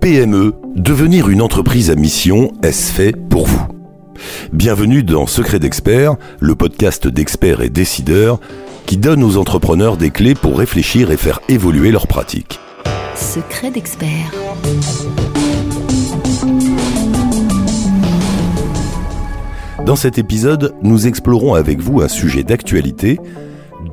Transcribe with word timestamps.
PME, 0.00 0.54
devenir 0.76 1.28
une 1.28 1.42
entreprise 1.42 1.90
à 1.90 1.96
mission, 1.96 2.52
est-ce 2.62 2.92
fait 2.92 3.16
pour 3.16 3.46
vous? 3.46 3.66
Bienvenue 4.52 5.02
dans 5.02 5.26
Secret 5.26 5.58
d'experts, 5.58 6.14
le 6.38 6.54
podcast 6.54 7.08
d'experts 7.08 7.60
et 7.62 7.68
décideurs 7.68 8.38
qui 8.86 8.96
donne 8.96 9.24
aux 9.24 9.36
entrepreneurs 9.36 9.96
des 9.96 10.10
clés 10.10 10.34
pour 10.34 10.58
réfléchir 10.58 11.10
et 11.10 11.16
faire 11.16 11.40
évoluer 11.48 11.90
leurs 11.90 12.06
pratiques. 12.06 12.60
Secret 13.16 13.72
d'experts. 13.72 14.32
Dans 19.84 19.96
cet 19.96 20.18
épisode, 20.18 20.74
nous 20.82 21.06
explorons 21.06 21.54
avec 21.54 21.80
vous 21.80 22.00
un 22.00 22.08
sujet 22.08 22.42
d'actualité, 22.42 23.20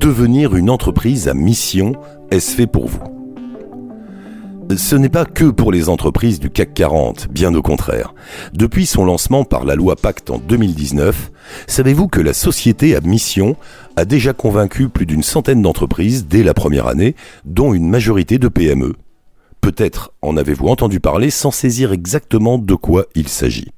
devenir 0.04 0.54
une 0.54 0.68
entreprise 0.68 1.28
à 1.28 1.34
mission, 1.34 1.94
est-ce 2.30 2.54
fait 2.54 2.66
pour 2.66 2.88
vous? 2.88 3.02
Ce 4.76 4.96
n'est 4.96 5.08
pas 5.08 5.24
que 5.24 5.46
pour 5.46 5.72
les 5.72 5.88
entreprises 5.88 6.38
du 6.38 6.50
CAC 6.50 6.74
40, 6.74 7.28
bien 7.30 7.54
au 7.54 7.62
contraire. 7.62 8.14
Depuis 8.52 8.84
son 8.84 9.06
lancement 9.06 9.44
par 9.44 9.64
la 9.64 9.76
loi 9.76 9.96
Pacte 9.96 10.28
en 10.28 10.36
2019, 10.36 11.32
savez-vous 11.66 12.08
que 12.08 12.20
la 12.20 12.34
société 12.34 12.94
à 12.94 13.00
mission 13.00 13.56
a 13.96 14.04
déjà 14.04 14.34
convaincu 14.34 14.90
plus 14.90 15.06
d'une 15.06 15.22
centaine 15.22 15.62
d'entreprises 15.62 16.26
dès 16.26 16.42
la 16.42 16.52
première 16.52 16.86
année, 16.86 17.16
dont 17.46 17.72
une 17.72 17.88
majorité 17.88 18.36
de 18.36 18.48
PME 18.48 18.96
Peut-être 19.62 20.12
en 20.20 20.36
avez-vous 20.36 20.68
entendu 20.68 21.00
parler 21.00 21.30
sans 21.30 21.50
saisir 21.50 21.92
exactement 21.92 22.58
de 22.58 22.74
quoi 22.74 23.06
il 23.14 23.28
s'agit. 23.28 23.72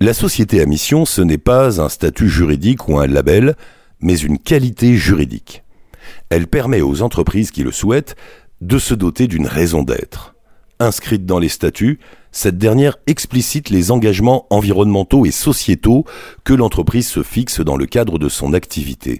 La 0.00 0.14
société 0.14 0.62
à 0.62 0.66
mission, 0.66 1.04
ce 1.04 1.20
n'est 1.20 1.36
pas 1.36 1.78
un 1.82 1.90
statut 1.90 2.30
juridique 2.30 2.88
ou 2.88 2.98
un 2.98 3.06
label, 3.06 3.54
mais 4.00 4.16
une 4.16 4.38
qualité 4.38 4.96
juridique. 4.96 5.64
Elle 6.28 6.46
permet 6.46 6.80
aux 6.80 7.02
entreprises 7.02 7.50
qui 7.50 7.62
le 7.62 7.72
souhaitent 7.72 8.16
de 8.60 8.78
se 8.78 8.94
doter 8.94 9.26
d'une 9.26 9.46
raison 9.46 9.82
d'être. 9.82 10.34
Inscrite 10.78 11.24
dans 11.24 11.38
les 11.38 11.48
statuts, 11.48 11.98
cette 12.32 12.58
dernière 12.58 12.98
explicite 13.06 13.70
les 13.70 13.90
engagements 13.90 14.46
environnementaux 14.50 15.24
et 15.24 15.30
sociétaux 15.30 16.04
que 16.44 16.52
l'entreprise 16.52 17.08
se 17.08 17.22
fixe 17.22 17.60
dans 17.60 17.76
le 17.76 17.86
cadre 17.86 18.18
de 18.18 18.28
son 18.28 18.52
activité. 18.52 19.18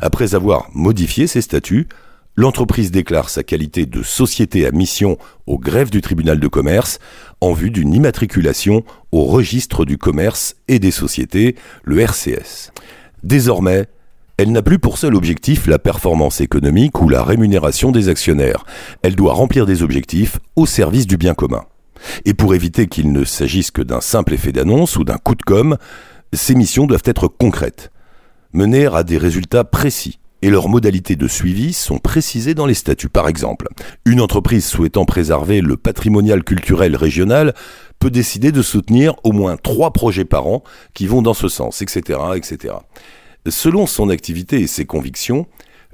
Après 0.00 0.34
avoir 0.34 0.68
modifié 0.74 1.26
ces 1.26 1.42
statuts, 1.42 1.86
l'entreprise 2.34 2.90
déclare 2.90 3.28
sa 3.28 3.44
qualité 3.44 3.86
de 3.86 4.02
société 4.02 4.66
à 4.66 4.72
mission 4.72 5.18
au 5.46 5.58
greffe 5.58 5.90
du 5.90 6.00
tribunal 6.00 6.40
de 6.40 6.48
commerce 6.48 6.98
en 7.40 7.52
vue 7.52 7.70
d'une 7.70 7.94
immatriculation 7.94 8.82
au 9.12 9.24
registre 9.24 9.84
du 9.84 9.98
commerce 9.98 10.56
et 10.66 10.78
des 10.78 10.90
sociétés, 10.90 11.54
le 11.84 12.00
RCS. 12.00 12.72
Désormais, 13.22 13.86
elle 14.40 14.52
n'a 14.52 14.62
plus 14.62 14.78
pour 14.78 14.96
seul 14.96 15.14
objectif 15.14 15.66
la 15.66 15.78
performance 15.78 16.40
économique 16.40 17.02
ou 17.02 17.10
la 17.10 17.22
rémunération 17.22 17.92
des 17.92 18.08
actionnaires. 18.08 18.64
Elle 19.02 19.14
doit 19.14 19.34
remplir 19.34 19.66
des 19.66 19.82
objectifs 19.82 20.38
au 20.56 20.64
service 20.64 21.06
du 21.06 21.18
bien 21.18 21.34
commun. 21.34 21.64
Et 22.24 22.32
pour 22.32 22.54
éviter 22.54 22.86
qu'il 22.86 23.12
ne 23.12 23.24
s'agisse 23.24 23.70
que 23.70 23.82
d'un 23.82 24.00
simple 24.00 24.32
effet 24.32 24.50
d'annonce 24.50 24.96
ou 24.96 25.04
d'un 25.04 25.18
coup 25.18 25.34
de 25.34 25.42
com', 25.42 25.76
ces 26.32 26.54
missions 26.54 26.86
doivent 26.86 27.02
être 27.04 27.28
concrètes, 27.28 27.92
mener 28.54 28.86
à 28.86 29.02
des 29.02 29.18
résultats 29.18 29.64
précis. 29.64 30.20
Et 30.40 30.48
leurs 30.48 30.70
modalités 30.70 31.16
de 31.16 31.28
suivi 31.28 31.74
sont 31.74 31.98
précisées 31.98 32.54
dans 32.54 32.64
les 32.64 32.72
statuts. 32.72 33.10
Par 33.10 33.28
exemple, 33.28 33.68
une 34.06 34.22
entreprise 34.22 34.64
souhaitant 34.64 35.04
préserver 35.04 35.60
le 35.60 35.76
patrimonial 35.76 36.44
culturel 36.44 36.96
régional 36.96 37.52
peut 37.98 38.10
décider 38.10 38.52
de 38.52 38.62
soutenir 38.62 39.16
au 39.22 39.32
moins 39.32 39.58
trois 39.58 39.92
projets 39.92 40.24
par 40.24 40.46
an 40.46 40.62
qui 40.94 41.06
vont 41.06 41.20
dans 41.20 41.34
ce 41.34 41.48
sens, 41.48 41.82
etc., 41.82 42.18
etc. 42.36 42.76
Selon 43.48 43.86
son 43.86 44.10
activité 44.10 44.60
et 44.60 44.66
ses 44.66 44.84
convictions, 44.84 45.46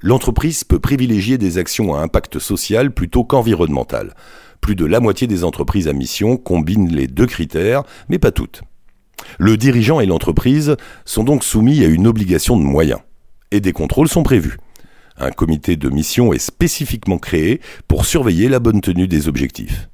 l'entreprise 0.03 0.65
peut 0.65 0.81
privilégier 0.81 1.39
des 1.39 1.59
actions 1.59 1.95
à 1.95 2.01
impact 2.01 2.39
social 2.39 2.93
plutôt 2.93 3.25
qu'environnemental. 3.25 4.15
Plus 4.61 4.75
de 4.75 4.85
la 4.85 4.99
moitié 4.99 5.27
des 5.29 5.45
entreprises 5.45 5.87
à 5.87 5.93
mission 5.93 6.37
combinent 6.37 6.93
les 6.93 7.07
deux 7.07 7.27
critères, 7.27 7.85
mais 8.09 8.19
pas 8.19 8.33
toutes. 8.33 8.62
Le 9.39 9.56
dirigeant 9.56 10.01
et 10.01 10.06
l'entreprise 10.06 10.77
sont 11.05 11.25
donc 11.25 11.45
soumis 11.45 11.85
à 11.85 11.89
une 11.89 12.06
obligation 12.06 12.56
de 12.56 12.65
moyens, 12.65 13.01
et 13.53 13.61
des 13.61 13.73
contrôles 13.73 14.09
sont 14.09 14.25
prévus. 14.25 14.59
Un 15.17 15.31
comité 15.31 15.77
de 15.77 15.89
mission 15.89 16.33
est 16.33 16.39
spécifiquement 16.39 17.19
créé 17.19 17.61
pour 17.89 18.06
surveiller 18.06 18.49
la 18.49 18.59
bonne 18.59 18.81
tenue 18.81 19.09
des 19.09 19.29
objectifs. 19.29 19.89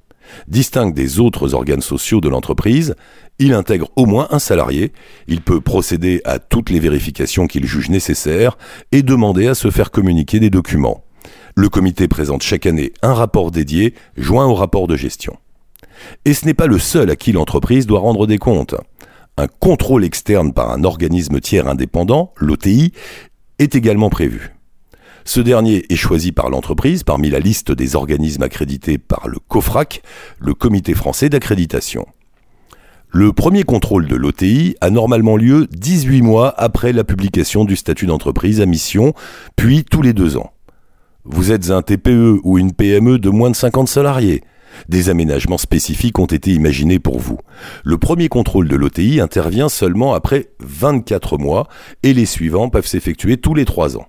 Distinct 0.49 0.93
des 0.93 1.21
autres 1.21 1.55
organes 1.55 1.81
sociaux 1.81 2.21
de 2.21 2.29
l'entreprise, 2.29 2.95
il 3.39 3.55
intègre 3.55 3.89
au 3.97 4.07
moins 4.07 4.29
un 4.31 4.39
salarié, 4.39 4.93
il 5.27 5.41
peut 5.41 5.61
procéder 5.61 6.21
à 6.25 6.39
toutes 6.39 6.71
les 6.71 6.81
vérifications 6.81 7.47
qu'il 7.47 7.67
juge 7.67 7.91
nécessaires 7.91 8.57
et 8.93 9.03
demander 9.03 9.49
à 9.49 9.55
se 9.55 9.71
faire 9.71 9.91
communiquer 9.91 10.41
des 10.41 10.51
documents. 10.51 11.05
Le 11.55 11.69
comité 11.69 12.09
présente 12.09 12.43
chaque 12.43 12.67
année 12.67 12.93
un 13.03 13.15
rapport 13.15 13.51
dédié, 13.51 13.95
joint 14.17 14.47
au 14.47 14.55
rapport 14.55 14.87
de 14.87 14.97
gestion. 14.97 15.37
Et 16.25 16.35
ce 16.35 16.47
n'est 16.47 16.55
pas 16.55 16.67
le 16.67 16.79
seul 16.79 17.11
à 17.11 17.17
qui 17.17 17.33
l'entreprise 17.33 17.87
doit 17.87 18.01
rendre 18.01 18.27
des 18.27 18.39
comptes. 18.39 18.75
Un 19.37 19.47
contrôle 19.47 20.05
externe 20.05 20.53
par 20.53 20.71
un 20.71 20.85
organisme 20.85 21.41
tiers 21.41 21.69
indépendant, 21.69 22.33
l'OTI, 22.37 22.93
est 23.59 23.75
également 23.75 24.11
prévu. 24.11 24.55
Ce 25.25 25.41
dernier 25.41 25.85
est 25.89 25.97
choisi 25.97 26.33
par 26.33 26.51
l'entreprise 26.51 27.03
parmi 27.03 27.31
la 27.31 27.39
liste 27.39 27.73
des 27.73 27.97
organismes 27.97 28.43
accrédités 28.43 28.99
par 28.99 29.29
le 29.29 29.39
COFRAC, 29.49 30.03
le 30.39 30.55
Comité 30.55 30.95
français 30.95 31.29
d'accréditation. 31.29 32.07
Le 33.15 33.33
premier 33.33 33.63
contrôle 33.63 34.09
de 34.09 34.17
l'OTI 34.17 34.75
a 34.81 34.89
normalement 34.89 35.37
lieu 35.37 35.69
18 35.71 36.23
mois 36.23 36.55
après 36.57 36.93
la 36.93 37.05
publication 37.05 37.65
du 37.65 37.77
statut 37.77 38.07
d'entreprise 38.07 38.61
à 38.61 38.67
mission, 38.67 39.13
puis 39.55 39.85
tous 39.85 40.01
les 40.01 40.15
deux 40.15 40.39
ans. 40.39 40.53
Vous 41.25 41.53
êtes 41.53 41.71
un 41.71 41.83
TPE 41.83 42.41
ou 42.43 42.59
une 42.59 42.73
PME 42.73 43.19
de 43.19 43.29
moins 43.29 43.51
de 43.51 43.57
50 43.57 43.87
salariés. 43.87 44.43
Des 44.89 45.11
aménagements 45.11 45.59
spécifiques 45.59 46.19
ont 46.19 46.27
été 46.27 46.53
imaginés 46.53 46.99
pour 46.99 47.19
vous. 47.19 47.39
Le 47.85 47.99
premier 47.99 48.29
contrôle 48.29 48.67
de 48.67 48.77
l'OTI 48.77 49.21
intervient 49.21 49.69
seulement 49.69 50.15
après 50.15 50.49
24 50.61 51.37
mois 51.37 51.69
et 52.03 52.15
les 52.15 52.27
suivants 52.27 52.71
peuvent 52.71 52.87
s'effectuer 52.87 53.37
tous 53.37 53.55
les 53.55 53.67
3 53.67 53.99
ans. 53.99 54.07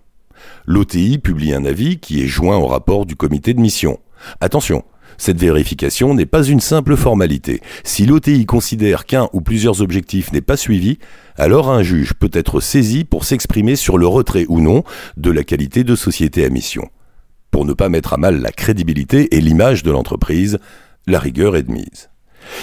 L'OTI 0.66 1.18
publie 1.18 1.54
un 1.54 1.66
avis 1.66 2.00
qui 2.00 2.24
est 2.24 2.28
joint 2.28 2.58
au 2.58 2.68
rapport 2.68 3.06
du 3.06 3.16
comité 3.16 3.54
de 3.54 3.62
mission. 3.62 4.00
Attention, 4.40 4.84
cette 5.18 5.40
vérification 5.40 6.14
n'est 6.14 6.26
pas 6.26 6.44
une 6.44 6.60
simple 6.60 6.96
formalité. 6.96 7.62
Si 7.84 8.06
l'OTI 8.06 8.46
considère 8.46 9.06
qu'un 9.06 9.30
ou 9.34 9.42
plusieurs 9.42 9.82
objectifs 9.82 10.32
n'est 10.32 10.42
pas 10.42 10.58
suivi, 10.58 11.00
alors 11.38 11.70
un 11.70 11.84
juge 11.84 12.14
peut 12.14 12.32
être 12.34 12.60
saisi 12.60 13.04
pour 13.04 13.26
s'exprimer 13.26 13.76
sur 13.76 13.98
le 13.98 14.08
retrait 14.08 14.46
ou 14.50 14.60
non 14.60 14.84
de 15.18 15.32
la 15.32 15.44
qualité 15.44 15.84
de 15.84 15.96
société 15.96 16.46
à 16.46 16.50
mission. 16.50 16.90
Pour 17.52 17.66
ne 17.66 17.74
pas 17.74 17.90
mettre 17.90 18.14
à 18.14 18.18
mal 18.18 18.42
la 18.42 18.52
crédibilité 18.52 19.36
et 19.36 19.42
l'image 19.42 19.84
de 19.84 19.92
l'entreprise, 19.92 20.58
la 21.06 21.20
rigueur 21.20 21.56
est 21.56 21.64
de 21.64 21.72
mise. 21.72 22.10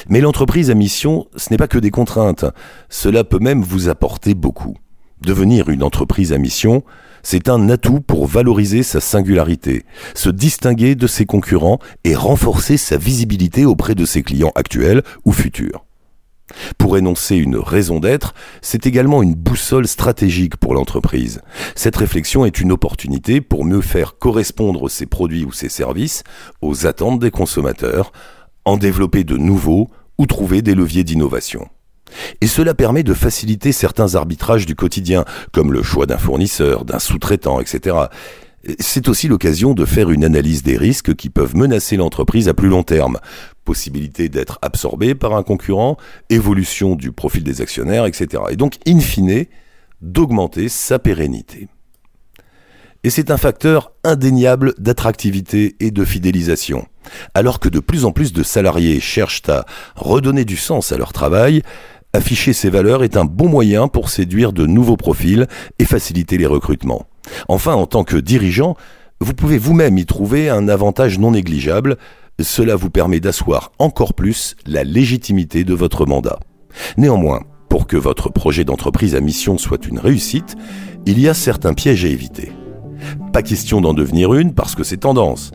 Mais 0.09 0.21
l'entreprise 0.21 0.71
à 0.71 0.75
mission, 0.75 1.29
ce 1.37 1.51
n'est 1.51 1.57
pas 1.57 1.69
que 1.69 1.79
des 1.79 1.91
contraintes, 1.91 2.45
cela 2.89 3.25
peut 3.25 3.39
même 3.39 3.63
vous 3.63 3.89
apporter 3.89 4.35
beaucoup. 4.35 4.77
Devenir 5.23 5.69
une 5.69 5.83
entreprise 5.83 6.33
à 6.33 6.39
mission, 6.39 6.83
c'est 7.23 7.49
un 7.49 7.69
atout 7.69 8.01
pour 8.01 8.27
valoriser 8.27 8.83
sa 8.83 9.01
singularité, 9.01 9.85
se 10.15 10.31
distinguer 10.31 10.95
de 10.95 11.07
ses 11.07 11.27
concurrents 11.27 11.79
et 12.05 12.15
renforcer 12.15 12.77
sa 12.77 12.97
visibilité 12.97 13.65
auprès 13.65 13.95
de 13.95 14.07
ses 14.07 14.23
clients 14.23 14.53
actuels 14.55 15.03
ou 15.25 15.33
futurs. 15.33 15.85
Pour 16.79 16.97
énoncer 16.97 17.37
une 17.37 17.57
raison 17.57 18.01
d'être, 18.01 18.35
c'est 18.61 18.87
également 18.87 19.23
une 19.23 19.35
boussole 19.35 19.87
stratégique 19.87 20.57
pour 20.57 20.75
l'entreprise. 20.75 21.43
Cette 21.77 21.97
réflexion 21.97 22.45
est 22.45 22.61
une 22.61 22.73
opportunité 22.73 23.41
pour 23.41 23.65
mieux 23.65 23.83
faire 23.83 24.19
correspondre 24.19 24.91
ses 24.91 25.07
produits 25.07 25.45
ou 25.45 25.53
ses 25.53 25.69
services 25.69 26.25
aux 26.61 26.87
attentes 26.87 27.21
des 27.21 27.31
consommateurs, 27.31 28.13
en 28.65 28.77
développer 28.77 29.25
de 29.25 29.37
nouveaux 29.37 29.89
ou 30.19 30.27
trouver 30.27 30.63
des 30.63 30.75
leviers 30.75 31.05
d'innovation. 31.05 31.69
Et 32.41 32.47
cela 32.47 32.75
permet 32.75 33.03
de 33.03 33.15
faciliter 33.15 33.73
certains 33.73 34.15
arbitrages 34.15 34.67
du 34.67 34.75
quotidien, 34.75 35.25
comme 35.53 35.73
le 35.73 35.83
choix 35.83 36.07
d'un 36.07 36.19
fournisseur, 36.19 36.85
d'un 36.85 36.99
sous-traitant, 36.99 37.61
etc. 37.61 37.97
C'est 38.79 39.09
aussi 39.09 39.29
l'occasion 39.29 39.73
de 39.73 39.85
faire 39.85 40.11
une 40.11 40.25
analyse 40.25 40.63
des 40.63 40.77
risques 40.77 41.15
qui 41.15 41.31
peuvent 41.31 41.57
menacer 41.57 41.97
l'entreprise 41.97 42.49
à 42.49 42.55
plus 42.55 42.69
long 42.69 42.83
terme. 42.83 43.19
Possibilité 43.65 44.29
d'être 44.29 44.59
absorbé 44.61 45.15
par 45.15 45.35
un 45.35 45.43
concurrent, 45.43 45.97
évolution 46.29 46.95
du 46.95 47.13
profil 47.13 47.43
des 47.43 47.63
actionnaires, 47.63 48.05
etc. 48.07 48.43
Et 48.51 48.57
donc, 48.57 48.77
in 48.87 49.01
fine, 49.01 49.47
d'augmenter 50.03 50.69
sa 50.69 50.99
pérennité. 50.99 51.69
Et 53.03 53.09
c'est 53.09 53.31
un 53.31 53.39
facteur 53.39 53.93
indéniable 54.05 54.75
d'attractivité 54.77 55.77
et 55.81 55.91
de 55.91 56.05
fidélisation. 56.05 56.87
Alors 57.33 57.59
que 57.59 57.71
de 57.71 57.81
plus 57.81 58.05
en 58.05 58.13
plus 58.13 58.35
de 58.35 58.43
salariés 58.43 59.01
cherchent 59.01 59.49
à 59.49 59.65
redonner 59.97 60.45
du 60.45 60.57
sens 60.57 60.93
à 60.93 60.99
leur 60.99 61.15
travail, 61.15 61.63
Afficher 62.13 62.53
ces 62.53 62.71
valeurs 62.71 63.05
est 63.05 63.17
un 63.17 63.25
bon 63.25 63.49
moyen 63.49 63.87
pour 63.87 64.11
séduire 64.11 64.53
de 64.53 64.67
nouveaux 64.67 64.97
profils 64.97 65.47
et 65.79 65.85
faciliter 65.85 66.39
les 66.39 66.47
recrutements. 66.47 67.07
Enfin, 67.47 67.75
en 67.75 67.87
tant 67.87 68.03
que 68.03 68.17
dirigeant, 68.17 68.77
vous 69.21 69.33
pouvez 69.33 69.59
vous-même 69.59 69.97
y 69.97 70.07
trouver 70.07 70.49
un 70.49 70.69
avantage 70.69 71.19
non 71.21 71.31
négligeable. 71.31 71.99
Cela 72.41 72.75
vous 72.75 72.91
permet 72.91 73.21
d'asseoir 73.21 73.71
encore 73.79 74.15
plus 74.15 74.57
la 74.67 74.83
légitimité 74.83 75.63
de 75.63 75.75
votre 75.75 76.05
mandat. 76.05 76.41
Néanmoins, 76.97 77.43
pour 77.69 77.87
que 77.87 77.97
votre 77.97 78.29
projet 78.29 78.65
d'entreprise 78.65 79.15
à 79.15 79.21
mission 79.21 79.57
soit 79.57 79.87
une 79.87 80.01
réussite, 80.01 80.57
il 81.07 81.21
y 81.21 81.29
a 81.29 81.35
certains 81.35 81.75
pièges 81.75 82.05
à 82.05 82.09
éviter. 82.09 82.51
Pas 83.33 83.43
question 83.43 83.81
d'en 83.81 83.95
devenir 83.95 84.35
une 84.35 84.53
parce 84.53 84.75
que 84.75 84.83
c'est 84.83 84.97
tendance. 84.97 85.53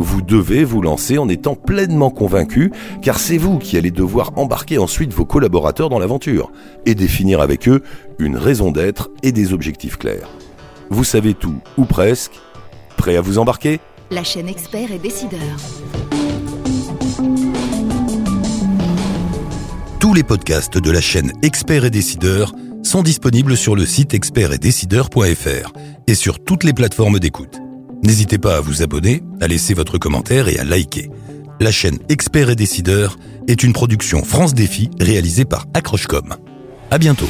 Vous 0.00 0.22
devez 0.22 0.62
vous 0.62 0.80
lancer 0.80 1.18
en 1.18 1.28
étant 1.28 1.56
pleinement 1.56 2.10
convaincu, 2.10 2.70
car 3.02 3.18
c'est 3.18 3.36
vous 3.36 3.58
qui 3.58 3.76
allez 3.76 3.90
devoir 3.90 4.30
embarquer 4.36 4.78
ensuite 4.78 5.12
vos 5.12 5.24
collaborateurs 5.24 5.88
dans 5.88 5.98
l'aventure 5.98 6.52
et 6.86 6.94
définir 6.94 7.40
avec 7.40 7.68
eux 7.68 7.82
une 8.20 8.36
raison 8.36 8.70
d'être 8.70 9.10
et 9.24 9.32
des 9.32 9.52
objectifs 9.52 9.96
clairs. 9.96 10.28
Vous 10.88 11.02
savez 11.02 11.34
tout, 11.34 11.56
ou 11.76 11.84
presque. 11.84 12.30
Prêt 12.96 13.16
à 13.16 13.20
vous 13.20 13.38
embarquer? 13.38 13.80
La 14.12 14.22
chaîne 14.22 14.48
expert 14.48 14.92
et 14.92 15.00
décideur. 15.00 15.40
Tous 19.98 20.14
les 20.14 20.22
podcasts 20.22 20.78
de 20.78 20.90
la 20.92 21.00
chaîne 21.00 21.32
Experts 21.42 21.86
et 21.86 21.90
Décideurs 21.90 22.54
sont 22.84 23.02
disponibles 23.02 23.56
sur 23.56 23.74
le 23.74 23.84
site 23.84 24.14
expertsetdecideurs.fr 24.14 25.72
et 26.06 26.14
sur 26.14 26.38
toutes 26.38 26.62
les 26.62 26.72
plateformes 26.72 27.18
d'écoute. 27.18 27.58
N'hésitez 28.02 28.38
pas 28.38 28.56
à 28.56 28.60
vous 28.60 28.82
abonner, 28.82 29.22
à 29.40 29.48
laisser 29.48 29.74
votre 29.74 29.98
commentaire 29.98 30.48
et 30.48 30.58
à 30.58 30.64
liker. 30.64 31.10
La 31.60 31.72
chaîne 31.72 31.98
Experts 32.08 32.50
et 32.50 32.56
Décideurs 32.56 33.18
est 33.48 33.62
une 33.62 33.72
production 33.72 34.22
France 34.22 34.54
Défi 34.54 34.90
réalisée 35.00 35.44
par 35.44 35.66
Accrochecom. 35.74 36.36
À 36.90 36.98
bientôt. 36.98 37.28